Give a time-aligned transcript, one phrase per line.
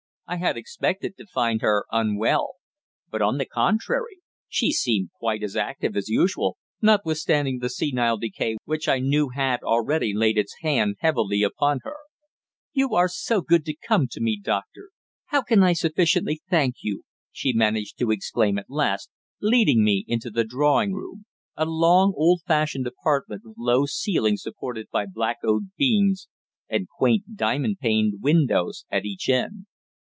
[0.27, 2.53] I had expected to find her unwell;
[3.09, 8.55] but, on the contrary, she seemed quite as active as usual, notwithstanding the senile decay
[8.63, 11.97] which I knew had already laid its hand heavily upon her.
[12.71, 14.91] "You are so good to come to me, Doctor.
[15.25, 19.09] How can I sufficiently thank you?" she managed to exclaim at last,
[19.41, 21.25] leading me into the drawing room,
[21.57, 26.29] a long old fashioned apartment with low ceiling supported by black oak beams,
[26.69, 29.65] and quaint diamond paned windows at each end.